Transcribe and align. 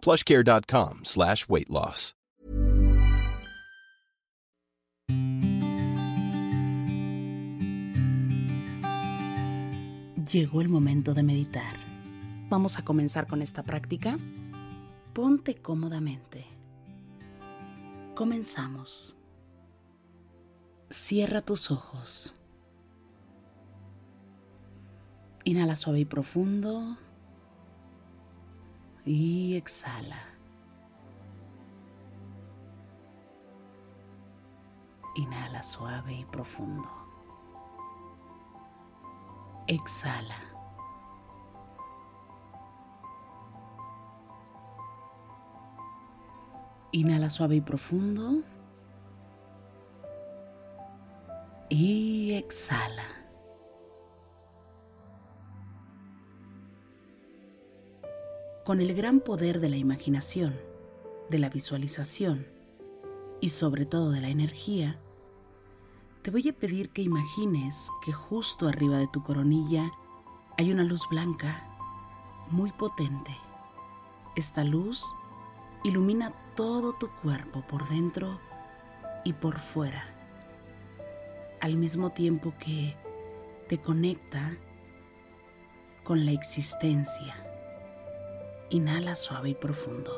plushcare.com 0.00 1.00
slash 1.04 1.46
weight 1.48 1.68
loss. 1.68 2.14
Llegó 10.30 10.60
el 10.60 10.68
momento 10.68 11.12
de 11.12 11.24
meditar. 11.24 11.74
Vamos 12.48 12.78
a 12.78 12.82
comenzar 12.82 13.26
con 13.26 13.42
esta 13.42 13.64
práctica. 13.64 14.16
Ponte 15.12 15.56
cómodamente. 15.56 16.46
Comenzamos. 18.14 19.16
Cierra 20.88 21.42
tus 21.42 21.72
ojos. 21.72 22.36
Inhala 25.42 25.74
suave 25.74 26.00
y 26.00 26.04
profundo. 26.04 26.96
Y 29.04 29.56
exhala. 29.56 30.22
Inhala 35.16 35.62
suave 35.62 36.14
y 36.14 36.24
profundo. 36.24 36.88
Exhala. 39.66 40.38
Inhala 46.92 47.30
suave 47.30 47.56
y 47.56 47.60
profundo. 47.60 48.42
Y 51.68 52.34
exhala. 52.34 53.19
Con 58.70 58.80
el 58.80 58.94
gran 58.94 59.18
poder 59.18 59.58
de 59.58 59.68
la 59.68 59.78
imaginación, 59.78 60.54
de 61.28 61.40
la 61.40 61.48
visualización 61.48 62.46
y 63.40 63.48
sobre 63.48 63.84
todo 63.84 64.12
de 64.12 64.20
la 64.20 64.28
energía, 64.28 65.00
te 66.22 66.30
voy 66.30 66.48
a 66.48 66.52
pedir 66.52 66.90
que 66.90 67.02
imagines 67.02 67.90
que 68.04 68.12
justo 68.12 68.68
arriba 68.68 68.96
de 68.98 69.08
tu 69.08 69.24
coronilla 69.24 69.90
hay 70.56 70.70
una 70.70 70.84
luz 70.84 71.02
blanca 71.10 71.66
muy 72.52 72.70
potente. 72.70 73.36
Esta 74.36 74.62
luz 74.62 75.04
ilumina 75.82 76.32
todo 76.54 76.92
tu 76.92 77.08
cuerpo 77.22 77.64
por 77.66 77.88
dentro 77.88 78.38
y 79.24 79.32
por 79.32 79.58
fuera, 79.58 80.04
al 81.60 81.74
mismo 81.74 82.10
tiempo 82.10 82.54
que 82.60 82.96
te 83.68 83.78
conecta 83.78 84.56
con 86.04 86.24
la 86.24 86.30
existencia. 86.30 87.49
Inhala 88.70 89.16
suave 89.16 89.50
y 89.50 89.54
profundo. 89.54 90.12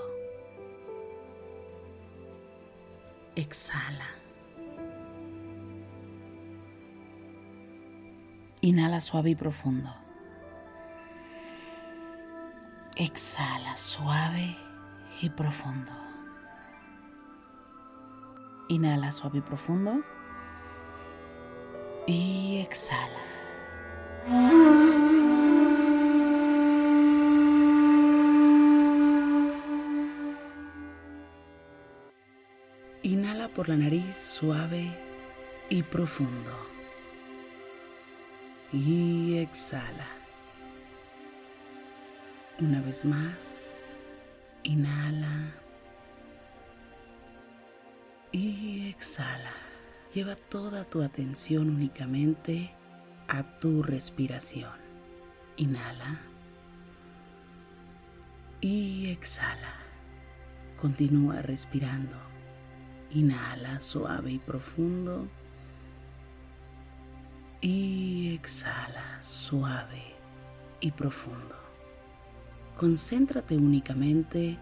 Exhala. 3.34 4.08
Inhala 8.60 9.00
suave 9.00 9.30
y 9.30 9.34
profundo. 9.34 9.90
Exhala 12.94 13.78
suave 13.78 14.54
y 15.22 15.30
profundo. 15.30 15.92
Inhala 18.68 19.12
suave 19.12 19.38
y 19.38 19.40
profundo. 19.40 20.02
Y 22.06 22.58
exhala. 22.58 23.18
Por 33.54 33.68
la 33.68 33.76
nariz 33.76 34.16
suave 34.16 34.90
y 35.68 35.82
profundo. 35.82 36.50
Y 38.72 39.36
exhala. 39.38 40.06
Una 42.58 42.80
vez 42.80 43.04
más, 43.04 43.72
inhala. 44.62 45.52
Y 48.30 48.88
exhala. 48.88 49.52
Lleva 50.14 50.36
toda 50.36 50.84
tu 50.84 51.02
atención 51.02 51.68
únicamente 51.68 52.74
a 53.28 53.42
tu 53.60 53.82
respiración. 53.82 54.80
Inhala. 55.56 56.20
Y 58.62 59.10
exhala. 59.10 59.74
Continúa 60.80 61.42
respirando. 61.42 62.31
Inhala 63.14 63.78
suave 63.80 64.32
y 64.32 64.38
profundo. 64.38 65.28
Y 67.60 68.34
exhala 68.34 69.22
suave 69.22 70.16
y 70.80 70.90
profundo. 70.90 71.56
Concéntrate 72.76 73.56
únicamente 73.56 74.58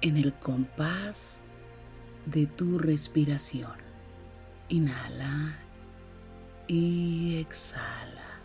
en 0.00 0.16
el 0.16 0.32
compás 0.34 1.40
de 2.26 2.46
tu 2.46 2.78
respiración. 2.78 3.76
Inhala 4.68 5.58
y 6.68 7.38
exhala. 7.38 8.40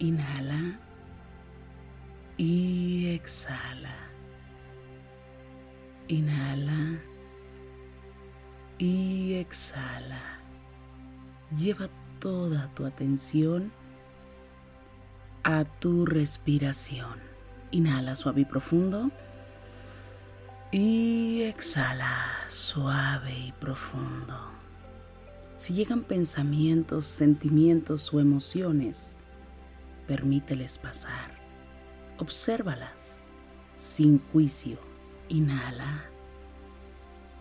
Inhala 0.00 0.80
y 2.36 3.14
exhala. 3.14 3.94
Inhala 6.08 7.00
y 8.78 9.34
exhala. 9.34 10.40
Lleva 11.56 11.88
toda 12.18 12.70
tu 12.74 12.86
atención 12.86 13.72
a 15.42 15.64
tu 15.64 16.06
respiración. 16.06 17.20
Inhala 17.70 18.14
suave 18.14 18.42
y 18.42 18.44
profundo. 18.44 19.10
Y 20.72 21.42
exhala 21.42 22.16
suave 22.48 23.32
y 23.38 23.52
profundo. 23.52 24.34
Si 25.56 25.72
llegan 25.74 26.02
pensamientos, 26.02 27.06
sentimientos 27.06 28.12
o 28.12 28.18
emociones, 28.18 29.14
permíteles 30.08 30.78
pasar. 30.78 31.38
Obsérvalas 32.18 33.18
sin 33.76 34.18
juicio. 34.18 34.78
Inhala 35.28 36.10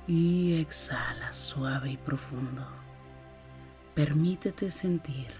y 0.08 0.60
exhala 0.60 1.34
suave 1.34 1.92
y 1.92 1.98
profundo. 1.98 2.66
Permítete 3.96 4.72
sentir 4.72 5.32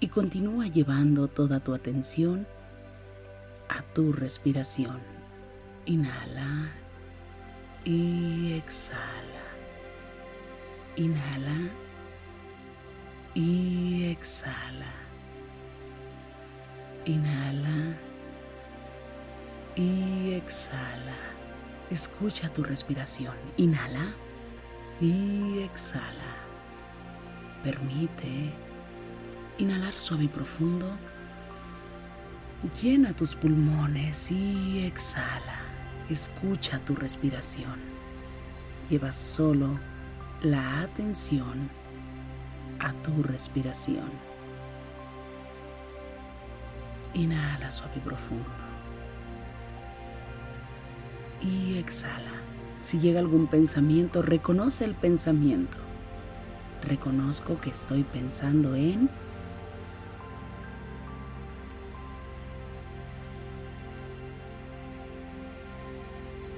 y 0.00 0.08
continúa 0.08 0.66
llevando 0.66 1.28
toda 1.28 1.60
tu 1.60 1.74
atención 1.74 2.46
a 3.68 3.82
tu 3.94 4.12
respiración. 4.12 5.00
Inhala 5.86 6.70
y 7.84 8.52
exhala. 8.54 9.44
Inhala 10.96 11.70
y 13.34 14.04
exhala. 14.04 14.92
Inhala 17.04 17.96
y 19.76 20.32
exhala. 20.34 21.37
Escucha 21.90 22.52
tu 22.52 22.62
respiración. 22.62 23.34
Inhala 23.56 24.12
y 25.00 25.60
exhala. 25.60 26.36
Permite 27.64 28.52
inhalar 29.56 29.94
suave 29.94 30.24
y 30.24 30.28
profundo. 30.28 30.86
Llena 32.82 33.14
tus 33.14 33.34
pulmones 33.34 34.30
y 34.30 34.84
exhala. 34.84 35.60
Escucha 36.10 36.78
tu 36.80 36.94
respiración. 36.94 37.76
Lleva 38.90 39.10
solo 39.10 39.78
la 40.42 40.82
atención 40.82 41.70
a 42.80 42.92
tu 43.02 43.22
respiración. 43.22 44.10
Inhala 47.14 47.70
suave 47.70 47.94
y 47.96 48.00
profundo. 48.00 48.67
Y 51.40 51.78
exhala. 51.78 52.32
Si 52.82 52.98
llega 52.98 53.20
algún 53.20 53.46
pensamiento, 53.46 54.22
reconoce 54.22 54.84
el 54.84 54.94
pensamiento. 54.94 55.78
Reconozco 56.82 57.60
que 57.60 57.70
estoy 57.70 58.04
pensando 58.04 58.74
en... 58.74 59.10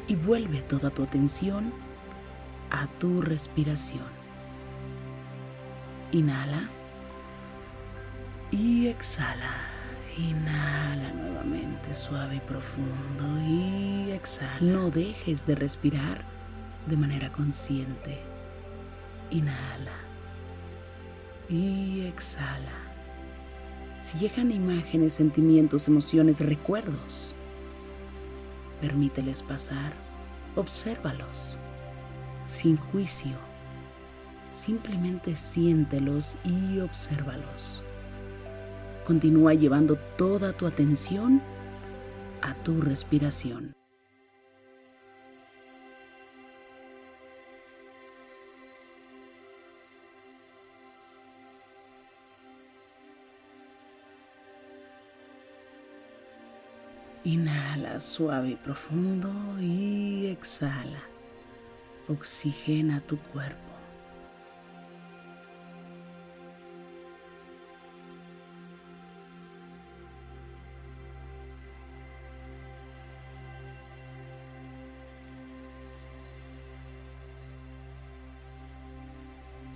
Y 0.06 0.16
vuelve 0.16 0.62
toda 0.62 0.90
tu 0.90 1.04
atención 1.04 1.72
a 2.70 2.86
tu 2.98 3.22
respiración. 3.22 4.04
Inhala 6.12 6.68
y 8.50 8.88
exhala. 8.88 9.79
Inhala 10.18 11.12
nuevamente 11.14 11.94
suave 11.94 12.36
y 12.36 12.40
profundo 12.40 13.24
y 13.46 14.10
exhala. 14.10 14.60
No 14.60 14.90
dejes 14.90 15.46
de 15.46 15.54
respirar 15.54 16.24
de 16.86 16.96
manera 16.96 17.30
consciente. 17.32 18.18
Inhala 19.30 19.96
y 21.48 22.06
exhala. 22.06 22.90
Si 23.98 24.18
llegan 24.18 24.50
imágenes, 24.50 25.12
sentimientos, 25.12 25.86
emociones, 25.86 26.40
recuerdos, 26.40 27.34
permíteles 28.80 29.42
pasar, 29.42 29.92
obsérvalos, 30.56 31.58
sin 32.44 32.76
juicio. 32.76 33.36
Simplemente 34.52 35.36
siéntelos 35.36 36.36
y 36.44 36.80
obsérvalos. 36.80 37.82
Continúa 39.05 39.55
llevando 39.55 39.97
toda 40.17 40.52
tu 40.52 40.67
atención 40.67 41.43
a 42.43 42.55
tu 42.62 42.81
respiración. 42.81 43.75
Inhala 57.25 58.00
suave 58.00 58.50
y 58.50 58.56
profundo 58.56 59.31
y 59.61 60.26
exhala. 60.29 61.02
Oxigena 62.08 63.02
tu 63.02 63.19
cuerpo. 63.19 63.69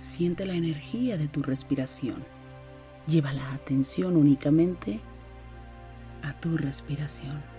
Siente 0.05 0.45
la 0.45 0.53
energía 0.53 1.17
de 1.17 1.27
tu 1.27 1.41
respiración. 1.41 2.23
Lleva 3.07 3.33
la 3.33 3.53
atención 3.53 4.15
únicamente 4.15 4.99
a 6.21 6.39
tu 6.39 6.57
respiración. 6.57 7.54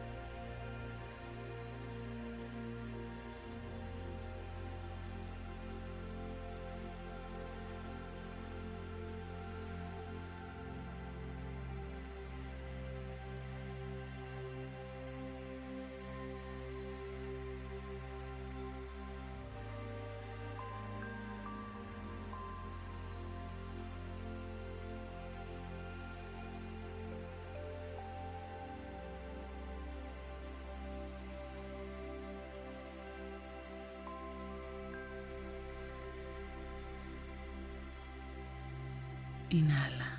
Inhala 39.51 40.19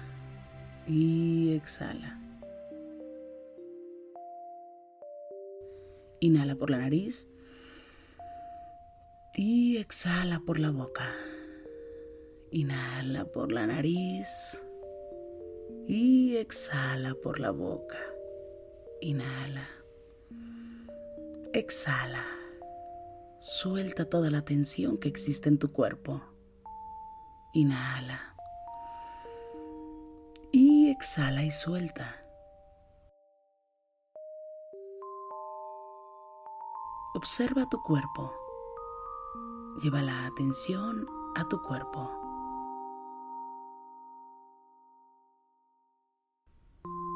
y 0.88 1.54
exhala. 1.54 2.18
Inhala 6.22 6.56
por 6.56 6.70
la 6.70 6.78
nariz 6.78 7.28
y 9.36 9.78
exhala 9.78 10.40
por 10.40 10.60
la 10.60 10.72
boca. 10.72 11.12
Inhala 12.52 13.26
por 13.26 13.52
la 13.52 13.68
nariz 13.68 14.64
y 15.88 16.38
exhala 16.38 17.14
por 17.16 17.42
la 17.42 17.52
boca. 17.52 18.00
Inhala. 19.02 19.68
Exhala. 21.52 22.24
Suelta 23.42 24.10
toda 24.10 24.32
la 24.32 24.44
tensión 24.44 24.98
que 24.98 25.10
existe 25.10 25.50
en 25.50 25.60
tu 25.60 25.74
cuerpo. 25.74 26.24
Inhala 27.54 28.37
exhala 30.98 31.44
y 31.44 31.52
suelta. 31.52 32.16
Observa 37.14 37.70
tu 37.70 37.80
cuerpo. 37.84 38.34
Lleva 39.84 40.02
la 40.02 40.26
atención 40.26 41.06
a 41.36 41.48
tu 41.48 41.62
cuerpo. 41.62 42.12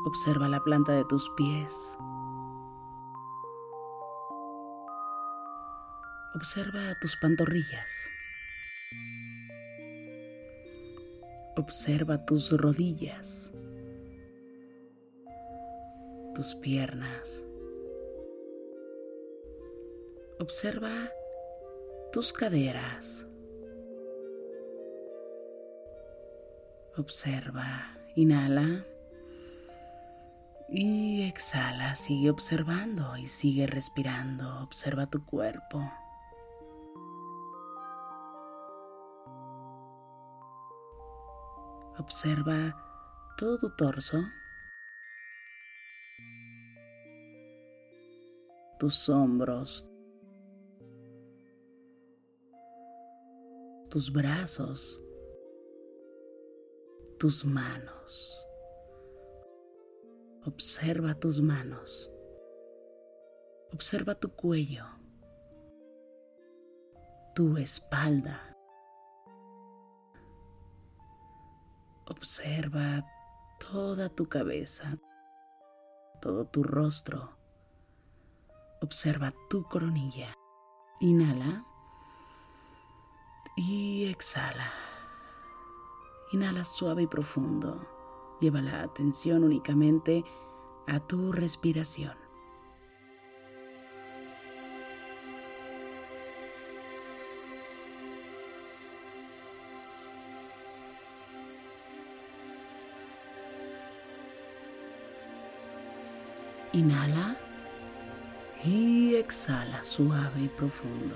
Observa 0.05 0.47
la 0.47 0.59
planta 0.59 0.91
de 0.91 1.05
tus 1.05 1.27
pies. 1.31 1.97
Observa 6.35 6.93
tus 7.01 7.17
pantorrillas. 7.17 8.09
Observa 11.57 12.25
tus 12.25 12.51
rodillas, 12.51 13.50
tus 16.33 16.55
piernas. 16.55 17.43
Observa 20.39 21.11
tus 22.11 22.33
caderas. 22.33 23.27
Observa, 26.97 27.97
inhala 28.15 28.85
y 30.67 31.23
exhala. 31.23 31.95
Sigue 31.95 32.29
observando 32.29 33.17
y 33.17 33.27
sigue 33.27 33.67
respirando. 33.67 34.61
Observa 34.63 35.05
tu 35.07 35.25
cuerpo. 35.25 35.79
Observa 41.97 42.75
todo 43.37 43.57
tu 43.57 43.75
torso, 43.75 44.23
tus 48.81 49.07
hombros, 49.09 49.85
tus 53.91 54.11
brazos, 54.11 54.99
tus 57.19 57.45
manos. 57.45 58.43
Observa 60.47 61.13
tus 61.13 61.39
manos. 61.39 62.09
Observa 63.71 64.15
tu 64.15 64.35
cuello, 64.35 64.85
tu 67.35 67.55
espalda. 67.57 68.57
Observa 72.07 73.05
toda 73.59 74.09
tu 74.09 74.27
cabeza, 74.27 74.97
todo 76.19 76.47
tu 76.47 76.63
rostro. 76.63 77.40
Observa 78.83 79.31
tu 79.47 79.61
coronilla. 79.61 80.33
Inhala 80.99 81.63
y 83.55 84.05
exhala. 84.05 84.73
Inhala 86.31 86.63
suave 86.63 87.03
y 87.03 87.07
profundo. 87.07 87.87
Lleva 88.39 88.59
la 88.59 88.81
atención 88.81 89.43
únicamente 89.43 90.25
a 90.87 90.99
tu 90.99 91.31
respiración. 91.31 92.17
Inhala 106.73 107.37
y 108.63 109.15
exhala 109.15 109.83
suave 109.83 110.41
y 110.43 110.47
profundo. 110.47 111.15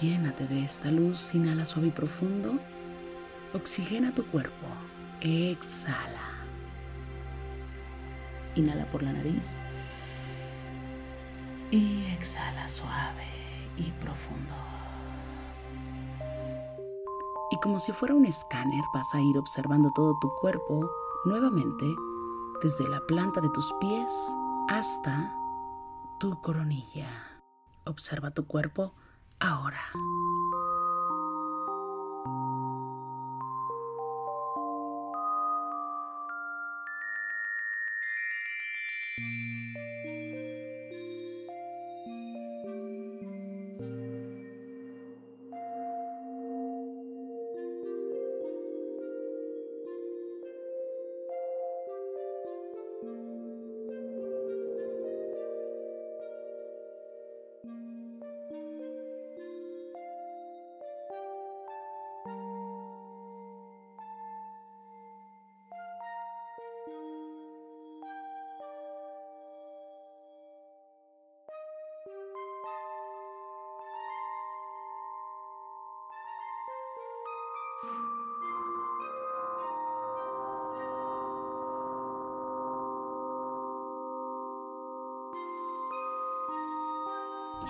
Llénate 0.00 0.46
de 0.46 0.64
esta 0.64 0.90
luz, 0.90 1.34
inhala 1.34 1.66
suave 1.66 1.88
y 1.88 1.90
profundo. 1.90 2.58
Oxigena 3.52 4.14
tu 4.14 4.24
cuerpo. 4.26 4.66
Exhala. 5.20 6.30
Inhala 8.54 8.86
por 8.90 9.02
la 9.02 9.12
nariz. 9.12 9.54
Y 11.70 12.04
exhala 12.12 12.68
suave 12.68 13.26
y 13.76 13.90
profundo. 14.00 14.54
Y 17.50 17.56
como 17.60 17.80
si 17.80 17.92
fuera 17.92 18.14
un 18.14 18.24
escáner 18.24 18.82
vas 18.94 19.14
a 19.14 19.20
ir 19.20 19.36
observando 19.36 19.90
todo 19.94 20.16
tu 20.20 20.28
cuerpo 20.40 20.90
nuevamente 21.24 21.84
desde 22.62 22.88
la 22.88 23.00
planta 23.06 23.40
de 23.40 23.50
tus 23.50 23.72
pies 23.74 24.34
hasta 24.68 25.41
tu 26.22 26.40
coronilla. 26.40 27.40
Observa 27.84 28.30
tu 28.30 28.46
cuerpo 28.46 28.94
ahora. 29.40 29.80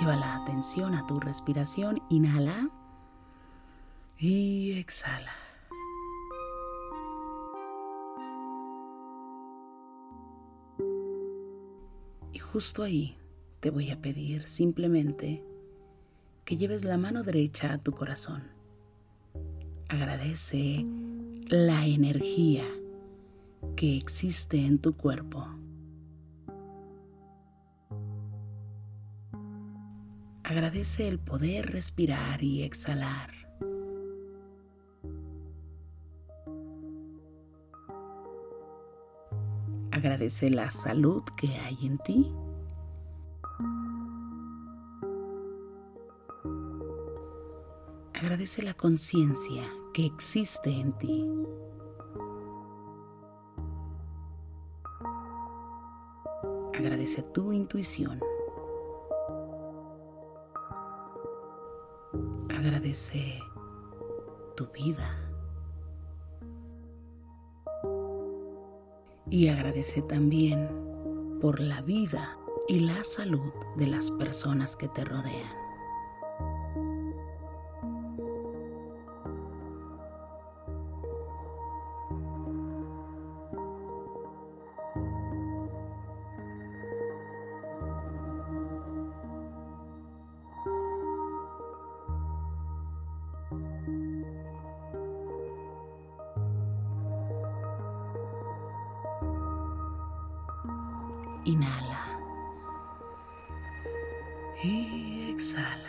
Lleva 0.00 0.16
la 0.16 0.36
atención 0.36 0.94
a 0.94 1.06
tu 1.06 1.20
respiración. 1.20 2.02
Inhala 2.08 2.70
y 4.18 4.72
exhala. 4.78 5.32
Y 12.32 12.38
justo 12.38 12.82
ahí 12.82 13.16
te 13.60 13.70
voy 13.70 13.90
a 13.90 14.00
pedir 14.00 14.48
simplemente 14.48 15.44
que 16.44 16.56
lleves 16.56 16.84
la 16.84 16.96
mano 16.96 17.22
derecha 17.22 17.72
a 17.72 17.78
tu 17.78 17.92
corazón. 17.92 18.44
Agradece 19.88 20.84
la 21.46 21.86
energía 21.86 22.64
que 23.76 23.96
existe 23.96 24.64
en 24.64 24.78
tu 24.78 24.96
cuerpo. 24.96 25.46
Agradece 30.52 31.08
el 31.08 31.18
poder 31.18 31.72
respirar 31.72 32.42
y 32.44 32.62
exhalar. 32.62 33.30
Agradece 39.90 40.50
la 40.50 40.70
salud 40.70 41.22
que 41.38 41.56
hay 41.56 41.78
en 41.86 41.96
ti. 41.96 42.30
Agradece 48.12 48.60
la 48.60 48.74
conciencia 48.74 49.64
que 49.94 50.04
existe 50.04 50.68
en 50.68 50.92
ti. 50.98 51.32
Agradece 56.74 57.22
tu 57.22 57.52
intuición. 57.54 58.20
Agradece 62.62 63.40
tu 64.56 64.68
vida. 64.68 65.18
Y 69.28 69.48
agradece 69.48 70.00
también 70.02 70.68
por 71.40 71.58
la 71.58 71.80
vida 71.80 72.38
y 72.68 72.78
la 72.78 73.02
salud 73.02 73.52
de 73.76 73.88
las 73.88 74.12
personas 74.12 74.76
que 74.76 74.86
te 74.86 75.04
rodean. 75.04 75.61
Inhala. 101.44 102.18
Y 104.62 105.30
exhala. 105.30 105.88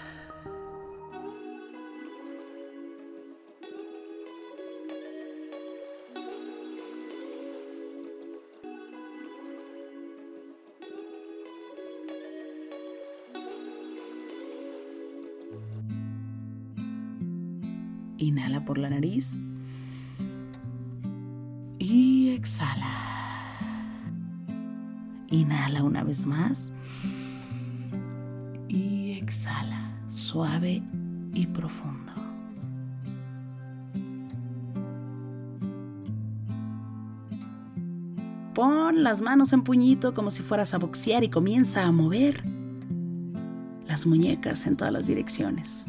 Inhala 18.17 18.65
por 18.65 18.77
la 18.79 18.89
nariz 18.89 19.37
y 21.77 22.29
exhala. 22.29 23.12
Inhala 25.33 25.81
una 25.81 26.03
vez 26.03 26.27
más. 26.27 26.71
Y 28.67 29.13
exhala, 29.13 29.91
suave 30.07 30.83
y 31.33 31.47
profundo. 31.47 32.11
Pon 38.53 39.01
las 39.01 39.21
manos 39.21 39.53
en 39.53 39.63
puñito 39.63 40.13
como 40.13 40.29
si 40.29 40.43
fueras 40.43 40.75
a 40.75 40.77
boxear 40.77 41.23
y 41.23 41.29
comienza 41.29 41.83
a 41.83 41.91
mover 41.91 42.43
las 43.87 44.05
muñecas 44.05 44.67
en 44.67 44.77
todas 44.77 44.93
las 44.93 45.07
direcciones. 45.07 45.87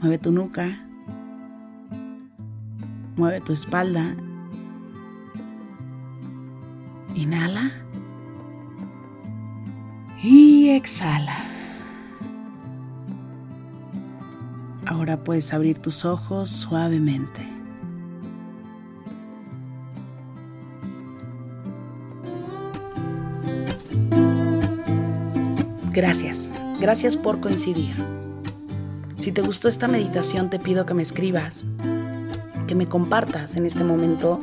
Mueve 0.00 0.18
tu 0.18 0.32
nuca, 0.32 0.84
mueve 3.16 3.40
tu 3.40 3.52
espalda. 3.52 4.16
Inhala 7.14 7.83
y 10.24 10.70
exhala. 10.70 11.44
Ahora 14.86 15.22
puedes 15.22 15.52
abrir 15.52 15.78
tus 15.78 16.04
ojos 16.06 16.48
suavemente. 16.48 17.46
Gracias, 25.92 26.50
gracias 26.80 27.16
por 27.16 27.40
coincidir. 27.40 27.94
Si 29.18 29.30
te 29.30 29.42
gustó 29.42 29.68
esta 29.68 29.88
meditación 29.88 30.48
te 30.48 30.58
pido 30.58 30.86
que 30.86 30.94
me 30.94 31.02
escribas, 31.02 31.64
que 32.66 32.74
me 32.74 32.86
compartas 32.86 33.56
en 33.56 33.66
este 33.66 33.84
momento 33.84 34.40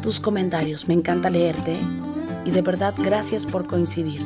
tus 0.00 0.20
comentarios. 0.20 0.86
Me 0.86 0.94
encanta 0.94 1.28
leerte 1.28 1.78
y 2.44 2.50
de 2.50 2.62
verdad 2.62 2.94
gracias 2.96 3.46
por 3.46 3.66
coincidir. 3.66 4.24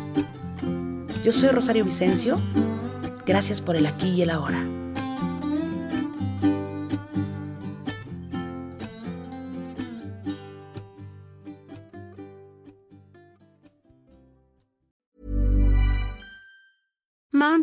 Yo 1.25 1.33
soy 1.33 1.51
Rosario 1.51 1.85
Vicencio, 1.85 2.39
gracias 3.27 3.61
por 3.61 3.77
el 3.77 3.87
aquí 3.87 4.09
y 4.09 4.23
el 4.23 4.31
ahora. 4.31 4.78